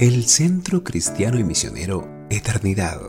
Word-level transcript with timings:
El 0.00 0.24
Centro 0.24 0.82
Cristiano 0.82 1.38
y 1.38 1.44
Misionero 1.44 2.08
Eternidad 2.30 3.02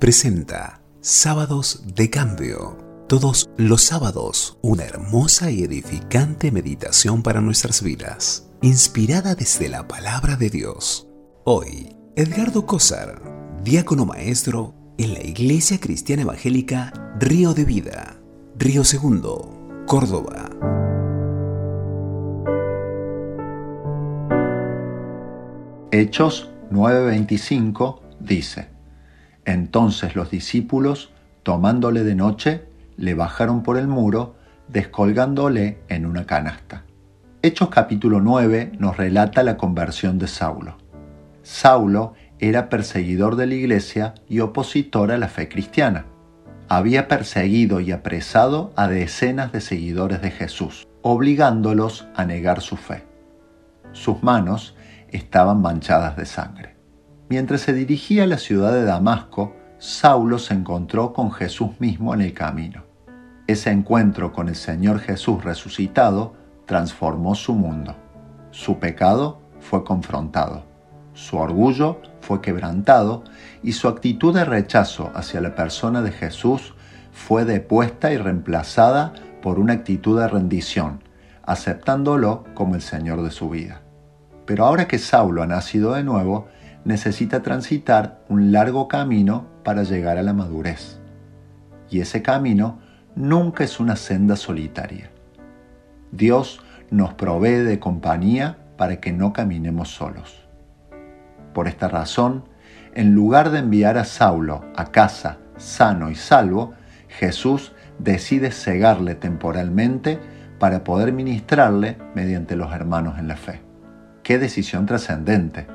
presenta 0.00 0.80
Sábados 1.02 1.82
de 1.94 2.08
Cambio. 2.08 2.78
Todos 3.06 3.50
los 3.58 3.82
sábados, 3.82 4.56
una 4.62 4.84
hermosa 4.84 5.50
y 5.50 5.62
edificante 5.62 6.50
meditación 6.50 7.22
para 7.22 7.42
nuestras 7.42 7.82
vidas, 7.82 8.48
inspirada 8.62 9.34
desde 9.34 9.68
la 9.68 9.86
palabra 9.86 10.36
de 10.36 10.48
Dios. 10.48 11.06
Hoy, 11.44 11.94
Edgardo 12.16 12.64
Cosar, 12.64 13.20
diácono 13.62 14.06
maestro 14.06 14.74
en 14.96 15.12
la 15.12 15.22
Iglesia 15.22 15.78
Cristiana 15.78 16.22
Evangélica 16.22 17.14
Río 17.20 17.52
de 17.52 17.66
Vida, 17.66 18.22
Río 18.56 18.84
Segundo, 18.84 19.84
Córdoba. 19.86 20.48
Hechos 25.90 26.50
9:25 26.70 28.00
dice, 28.20 28.68
Entonces 29.46 30.14
los 30.16 30.30
discípulos, 30.30 31.14
tomándole 31.42 32.04
de 32.04 32.14
noche, 32.14 32.66
le 32.98 33.14
bajaron 33.14 33.62
por 33.62 33.78
el 33.78 33.88
muro, 33.88 34.34
descolgándole 34.68 35.78
en 35.88 36.04
una 36.04 36.26
canasta. 36.26 36.84
Hechos 37.40 37.70
capítulo 37.70 38.20
9 38.20 38.72
nos 38.78 38.98
relata 38.98 39.42
la 39.42 39.56
conversión 39.56 40.18
de 40.18 40.26
Saulo. 40.26 40.76
Saulo 41.42 42.12
era 42.38 42.68
perseguidor 42.68 43.36
de 43.36 43.46
la 43.46 43.54
iglesia 43.54 44.12
y 44.28 44.40
opositor 44.40 45.10
a 45.10 45.16
la 45.16 45.28
fe 45.28 45.48
cristiana. 45.48 46.04
Había 46.68 47.08
perseguido 47.08 47.80
y 47.80 47.92
apresado 47.92 48.74
a 48.76 48.88
decenas 48.88 49.52
de 49.52 49.62
seguidores 49.62 50.20
de 50.20 50.32
Jesús, 50.32 50.86
obligándolos 51.00 52.08
a 52.14 52.26
negar 52.26 52.60
su 52.60 52.76
fe. 52.76 53.04
Sus 53.92 54.22
manos 54.22 54.74
estaban 55.10 55.60
manchadas 55.60 56.16
de 56.16 56.26
sangre. 56.26 56.76
Mientras 57.28 57.60
se 57.60 57.72
dirigía 57.72 58.24
a 58.24 58.26
la 58.26 58.38
ciudad 58.38 58.72
de 58.72 58.84
Damasco, 58.84 59.54
Saulo 59.78 60.38
se 60.38 60.54
encontró 60.54 61.12
con 61.12 61.30
Jesús 61.30 61.78
mismo 61.78 62.14
en 62.14 62.22
el 62.22 62.32
camino. 62.32 62.84
Ese 63.46 63.70
encuentro 63.70 64.32
con 64.32 64.48
el 64.48 64.56
Señor 64.56 65.00
Jesús 65.00 65.44
resucitado 65.44 66.34
transformó 66.66 67.34
su 67.34 67.54
mundo. 67.54 67.94
Su 68.50 68.78
pecado 68.78 69.40
fue 69.60 69.84
confrontado, 69.84 70.64
su 71.14 71.36
orgullo 71.36 72.00
fue 72.20 72.40
quebrantado 72.40 73.24
y 73.62 73.72
su 73.72 73.88
actitud 73.88 74.34
de 74.34 74.44
rechazo 74.44 75.10
hacia 75.14 75.40
la 75.40 75.54
persona 75.54 76.00
de 76.02 76.12
Jesús 76.12 76.74
fue 77.10 77.44
depuesta 77.44 78.12
y 78.12 78.16
reemplazada 78.18 79.12
por 79.42 79.58
una 79.58 79.72
actitud 79.72 80.20
de 80.20 80.28
rendición, 80.28 81.02
aceptándolo 81.42 82.44
como 82.54 82.74
el 82.74 82.82
Señor 82.82 83.22
de 83.22 83.30
su 83.30 83.50
vida. 83.50 83.82
Pero 84.48 84.64
ahora 84.64 84.88
que 84.88 84.96
Saulo 84.96 85.42
ha 85.42 85.46
nacido 85.46 85.92
de 85.92 86.02
nuevo, 86.02 86.48
necesita 86.86 87.42
transitar 87.42 88.24
un 88.30 88.50
largo 88.50 88.88
camino 88.88 89.44
para 89.62 89.82
llegar 89.82 90.16
a 90.16 90.22
la 90.22 90.32
madurez. 90.32 90.98
Y 91.90 92.00
ese 92.00 92.22
camino 92.22 92.78
nunca 93.14 93.62
es 93.62 93.78
una 93.78 93.94
senda 93.94 94.36
solitaria. 94.36 95.10
Dios 96.12 96.62
nos 96.90 97.12
provee 97.12 97.58
de 97.58 97.78
compañía 97.78 98.56
para 98.78 99.00
que 99.00 99.12
no 99.12 99.34
caminemos 99.34 99.90
solos. 99.90 100.48
Por 101.52 101.68
esta 101.68 101.88
razón, 101.88 102.44
en 102.94 103.14
lugar 103.14 103.50
de 103.50 103.58
enviar 103.58 103.98
a 103.98 104.04
Saulo 104.04 104.64
a 104.76 104.86
casa 104.86 105.36
sano 105.58 106.10
y 106.10 106.14
salvo, 106.14 106.72
Jesús 107.08 107.72
decide 107.98 108.50
cegarle 108.50 109.14
temporalmente 109.14 110.18
para 110.58 110.84
poder 110.84 111.12
ministrarle 111.12 111.98
mediante 112.14 112.56
los 112.56 112.72
hermanos 112.72 113.18
en 113.18 113.28
la 113.28 113.36
fe. 113.36 113.67
Qué 114.28 114.38
decisión 114.38 114.84
trascendente. 114.84 115.66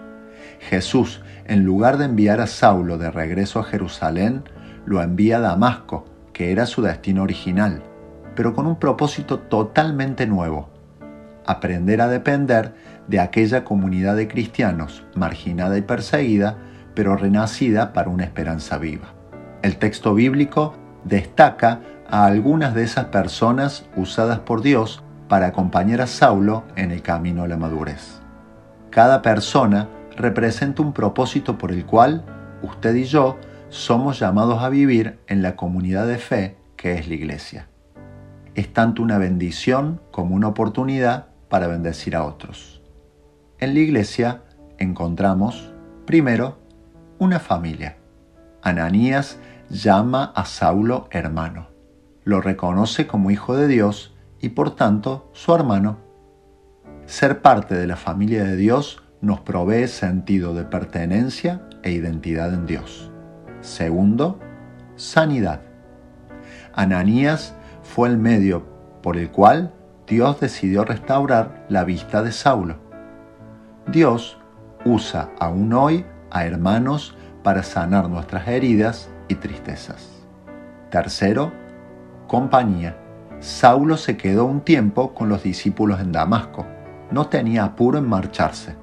Jesús, 0.60 1.24
en 1.48 1.66
lugar 1.66 1.98
de 1.98 2.06
enviar 2.06 2.40
a 2.40 2.46
Saulo 2.46 3.00
de 3.00 3.10
regreso 3.10 3.60
a 3.60 3.64
Jerusalén, 3.64 4.44
lo 4.86 5.02
envía 5.02 5.38
a 5.38 5.40
Damasco, 5.40 6.06
que 6.34 6.52
era 6.52 6.68
su 6.68 6.84
destino 6.84 7.24
original, 7.24 7.82
pero 8.36 8.54
con 8.54 8.68
un 8.68 8.78
propósito 8.78 9.40
totalmente 9.40 10.28
nuevo, 10.28 10.70
aprender 11.48 12.00
a 12.00 12.08
depender 12.10 12.76
de 13.08 13.20
aquella 13.20 13.64
comunidad 13.64 14.16
de 14.16 14.28
cristianos 14.28 15.04
marginada 15.16 15.76
y 15.76 15.82
perseguida, 15.82 16.60
pero 16.94 17.18
renacida 17.18 17.92
para 17.92 18.10
una 18.10 18.24
esperanza 18.24 18.78
viva. 18.78 19.16
El 19.64 19.78
texto 19.78 20.14
bíblico 20.14 20.76
destaca 21.06 21.82
a 22.08 22.28
algunas 22.28 22.76
de 22.76 22.84
esas 22.84 23.06
personas 23.06 23.90
usadas 23.96 24.38
por 24.42 24.62
Dios 24.62 25.02
para 25.28 25.48
acompañar 25.48 26.02
a 26.02 26.06
Saulo 26.06 26.66
en 26.76 26.92
el 26.92 27.02
camino 27.02 27.42
a 27.42 27.48
la 27.48 27.58
madurez. 27.58 28.23
Cada 28.94 29.24
persona 29.24 29.90
representa 30.16 30.84
un 30.84 30.94
propósito 30.94 31.58
por 31.58 31.72
el 31.72 31.84
cual 31.84 32.24
usted 32.62 32.94
y 32.94 33.06
yo 33.06 33.40
somos 33.70 34.20
llamados 34.20 34.62
a 34.62 34.70
vivir 34.70 35.20
en 35.26 35.42
la 35.42 35.56
comunidad 35.56 36.06
de 36.06 36.20
fe 36.20 36.58
que 36.76 37.00
es 37.00 37.08
la 37.08 37.16
iglesia. 37.16 37.70
Es 38.54 38.72
tanto 38.72 39.02
una 39.02 39.18
bendición 39.18 40.00
como 40.12 40.36
una 40.36 40.50
oportunidad 40.50 41.30
para 41.50 41.66
bendecir 41.66 42.16
a 42.16 42.24
otros. 42.24 42.84
En 43.58 43.74
la 43.74 43.80
iglesia 43.80 44.44
encontramos, 44.78 45.74
primero, 46.06 46.60
una 47.18 47.40
familia. 47.40 47.98
Ananías 48.62 49.40
llama 49.72 50.32
a 50.36 50.46
Saulo 50.46 51.08
hermano. 51.10 51.66
Lo 52.26 52.42
reconoce 52.42 53.08
como 53.08 53.32
hijo 53.32 53.56
de 53.56 53.68
Dios 53.68 54.14
y 54.40 54.50
por 54.50 54.76
tanto 54.76 55.32
su 55.34 55.56
hermano. 55.56 56.03
Ser 57.06 57.42
parte 57.42 57.76
de 57.76 57.86
la 57.86 57.98
familia 57.98 58.46
de 58.46 58.56
Dios 58.56 59.04
nos 59.20 59.42
provee 59.42 59.88
sentido 59.88 60.54
de 60.54 60.64
pertenencia 60.64 61.62
e 61.84 61.92
identidad 61.92 62.54
en 62.54 62.66
Dios. 62.66 63.12
Segundo, 63.60 64.40
sanidad. 64.96 65.62
Ananías 66.74 67.56
fue 67.84 68.08
el 68.08 68.18
medio 68.18 68.66
por 69.02 69.18
el 69.18 69.32
cual 69.32 69.74
Dios 70.08 70.40
decidió 70.40 70.86
restaurar 70.86 71.66
la 71.68 71.84
vista 71.84 72.24
de 72.24 72.32
Saulo. 72.32 72.78
Dios 73.92 74.38
usa 74.86 75.30
aún 75.40 75.74
hoy 75.74 76.06
a 76.32 76.46
hermanos 76.46 77.18
para 77.44 77.64
sanar 77.64 78.10
nuestras 78.10 78.48
heridas 78.48 79.10
y 79.28 79.36
tristezas. 79.36 80.10
Tercero, 80.90 81.52
compañía. 82.28 82.98
Saulo 83.42 83.98
se 83.98 84.16
quedó 84.16 84.46
un 84.46 84.62
tiempo 84.62 85.14
con 85.14 85.28
los 85.28 85.44
discípulos 85.44 86.00
en 86.00 86.14
Damasco 86.14 86.66
no 87.12 87.28
tenía 87.28 87.64
apuro 87.64 87.98
en 87.98 88.08
marcharse. 88.08 88.76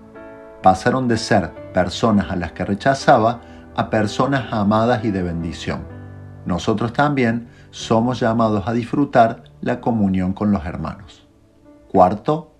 Pasaron 0.62 1.08
de 1.08 1.16
ser 1.16 1.50
personas 1.72 2.30
a 2.30 2.36
las 2.36 2.52
que 2.52 2.64
rechazaba 2.64 3.40
a 3.76 3.90
personas 3.90 4.52
amadas 4.52 5.04
y 5.04 5.10
de 5.10 5.22
bendición. 5.22 5.84
Nosotros 6.44 6.92
también 6.92 7.48
somos 7.70 8.20
llamados 8.20 8.66
a 8.66 8.72
disfrutar 8.72 9.44
la 9.60 9.80
comunión 9.80 10.32
con 10.32 10.52
los 10.52 10.64
hermanos. 10.64 11.26
Cuarto, 11.88 12.54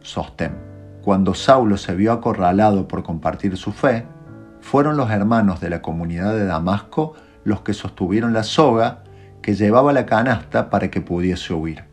sostén. 0.00 0.56
Cuando 1.02 1.34
Saulo 1.34 1.76
se 1.76 1.94
vio 1.94 2.12
acorralado 2.12 2.88
por 2.88 3.02
compartir 3.02 3.56
su 3.56 3.72
fe, 3.72 4.06
fueron 4.60 4.96
los 4.96 5.10
hermanos 5.10 5.60
de 5.60 5.70
la 5.70 5.82
comunidad 5.82 6.32
de 6.32 6.46
Damasco 6.46 7.14
los 7.44 7.60
que 7.60 7.74
sostuvieron 7.74 8.32
la 8.32 8.42
soga 8.42 9.04
que 9.40 9.54
llevaba 9.54 9.92
la 9.92 10.06
canasta 10.06 10.68
para 10.68 10.90
que 10.90 11.00
pudiese 11.00 11.54
huir. 11.54 11.84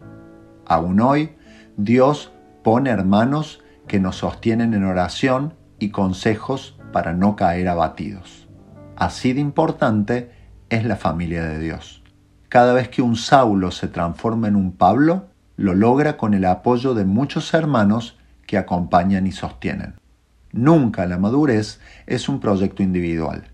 Aún 0.65 0.99
hoy, 0.99 1.35
Dios 1.77 2.31
pone 2.63 2.89
hermanos 2.89 3.61
que 3.87 3.99
nos 3.99 4.17
sostienen 4.17 4.73
en 4.73 4.85
oración 4.85 5.53
y 5.79 5.89
consejos 5.89 6.77
para 6.91 7.13
no 7.13 7.35
caer 7.35 7.67
abatidos. 7.67 8.47
Así 8.95 9.33
de 9.33 9.41
importante 9.41 10.31
es 10.69 10.85
la 10.85 10.95
familia 10.95 11.43
de 11.43 11.59
Dios. 11.59 12.03
Cada 12.49 12.73
vez 12.73 12.87
que 12.89 13.01
un 13.01 13.15
Saulo 13.15 13.71
se 13.71 13.87
transforma 13.87 14.47
en 14.47 14.55
un 14.55 14.71
Pablo, 14.71 15.27
lo 15.57 15.73
logra 15.73 16.17
con 16.17 16.33
el 16.33 16.45
apoyo 16.45 16.93
de 16.93 17.05
muchos 17.05 17.53
hermanos 17.53 18.17
que 18.47 18.57
acompañan 18.57 19.27
y 19.27 19.31
sostienen. 19.31 19.95
Nunca 20.51 21.05
la 21.05 21.17
madurez 21.17 21.79
es 22.05 22.29
un 22.29 22.39
proyecto 22.39 22.83
individual. 22.83 23.45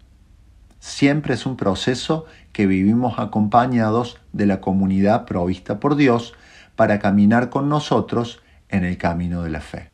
Siempre 0.79 1.33
es 1.33 1.45
un 1.45 1.55
proceso 1.55 2.25
que 2.51 2.67
vivimos 2.67 3.19
acompañados 3.19 4.19
de 4.33 4.45
la 4.45 4.61
comunidad 4.61 5.25
provista 5.25 5.79
por 5.79 5.95
Dios 5.95 6.33
para 6.75 6.99
caminar 6.99 7.49
con 7.49 7.69
nosotros 7.69 8.41
en 8.69 8.85
el 8.85 8.97
camino 8.97 9.43
de 9.43 9.49
la 9.49 9.61
fe. 9.61 9.91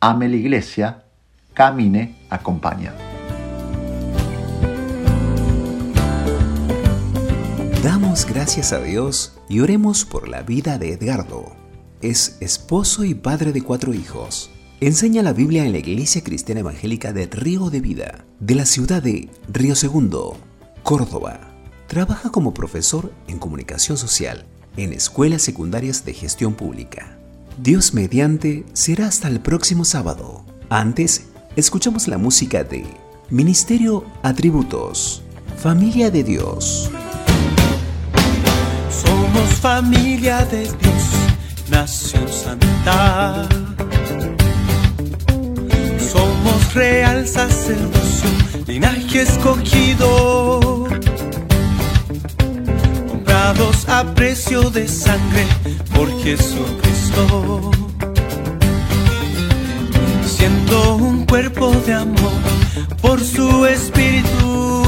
Ame 0.00 0.28
la 0.28 0.36
iglesia, 0.36 1.04
camine 1.54 2.16
acompañado. 2.30 2.96
Damos 7.82 8.26
gracias 8.26 8.72
a 8.72 8.80
Dios 8.80 9.38
y 9.48 9.60
oremos 9.60 10.04
por 10.04 10.28
la 10.28 10.42
vida 10.42 10.78
de 10.78 10.92
Edgardo. 10.92 11.54
Es 12.00 12.38
esposo 12.40 13.04
y 13.04 13.14
padre 13.14 13.52
de 13.52 13.62
cuatro 13.62 13.92
hijos. 13.94 14.50
Enseña 14.80 15.22
la 15.22 15.32
Biblia 15.32 15.64
en 15.64 15.72
la 15.72 15.78
Iglesia 15.78 16.22
Cristiana 16.22 16.60
Evangélica 16.60 17.12
de 17.12 17.26
Río 17.26 17.70
de 17.70 17.80
Vida, 17.80 18.24
de 18.40 18.54
la 18.54 18.66
ciudad 18.66 19.02
de 19.02 19.30
Río 19.48 19.74
Segundo, 19.74 20.36
Córdoba. 20.82 21.40
Trabaja 21.86 22.30
como 22.30 22.52
profesor 22.52 23.12
en 23.28 23.38
comunicación 23.38 23.96
social 23.96 24.44
en 24.76 24.92
escuelas 24.92 25.42
secundarias 25.42 26.04
de 26.04 26.14
gestión 26.14 26.54
pública. 26.54 27.18
Dios 27.58 27.94
mediante 27.94 28.64
será 28.72 29.06
hasta 29.06 29.28
el 29.28 29.40
próximo 29.40 29.84
sábado. 29.84 30.44
Antes, 30.70 31.26
escuchamos 31.54 32.08
la 32.08 32.18
música 32.18 32.64
de 32.64 32.84
Ministerio 33.30 34.04
Atributos, 34.22 35.22
Familia 35.56 36.10
de 36.10 36.24
Dios. 36.24 36.90
Somos 38.90 39.50
familia 39.60 40.44
de 40.46 40.62
Dios, 40.62 41.04
nación 41.70 42.28
santa. 42.28 43.48
Somos 45.98 46.74
real 46.74 47.26
sacerdocio, 47.26 48.30
linaje 48.66 49.22
escogido. 49.22 50.83
A 53.46 54.02
precio 54.14 54.70
de 54.70 54.88
sangre 54.88 55.46
por 55.94 56.08
Jesucristo 56.22 57.70
siendo 60.24 60.96
un 60.96 61.26
cuerpo 61.26 61.70
de 61.86 61.92
amor 61.92 62.32
por 63.02 63.22
su 63.22 63.66
espíritu. 63.66 64.82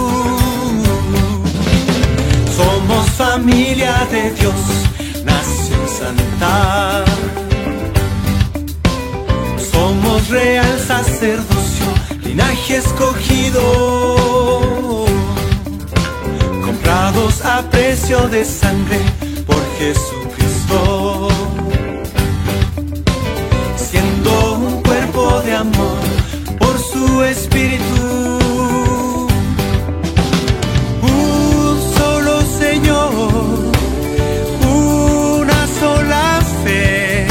Somos 2.56 3.10
familia 3.10 4.06
de 4.10 4.30
Dios, 4.30 4.54
nación 5.22 5.86
santa. 5.98 7.04
Somos 9.70 10.28
real 10.30 10.80
sacerdocio, 10.80 11.86
linaje 12.24 12.78
escogido. 12.78 14.65
A 17.48 17.62
precio 17.70 18.28
de 18.28 18.44
sangre 18.44 18.98
por 19.46 19.62
Jesucristo. 19.78 20.26
de 25.46 25.54
amor 25.54 25.98
por 26.58 26.78
su 26.78 27.22
espíritu. 27.24 28.38
Un 31.02 31.94
solo 31.96 32.42
Señor, 32.58 33.12
una 34.60 35.66
sola 35.80 36.40
fe, 36.64 37.26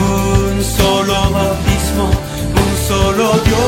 un 0.00 0.64
solo 0.64 1.14
bautismo, 1.30 2.10
un 2.62 2.88
solo 2.88 3.38
Dios. 3.44 3.67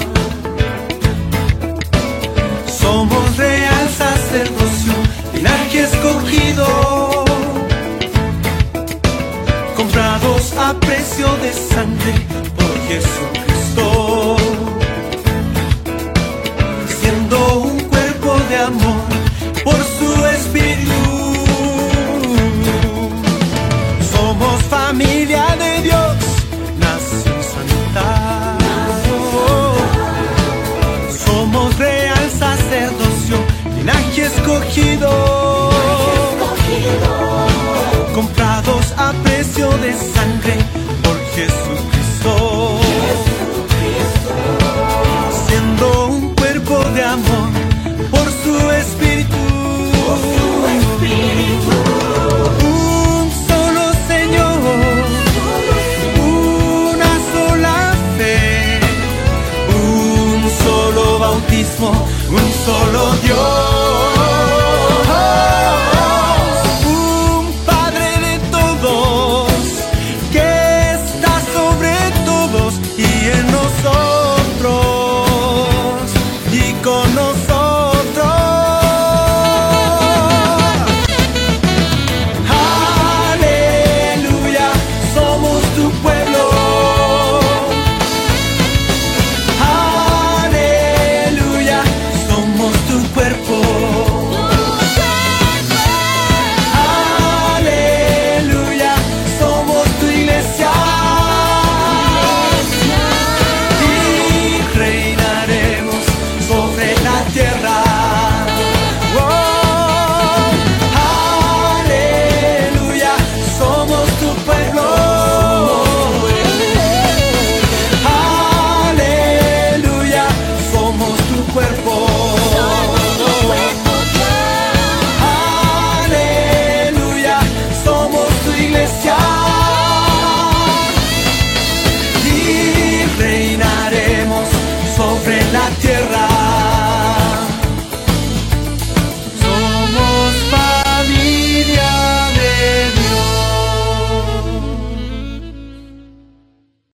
de 39.69 39.93
sangre. 39.93 40.60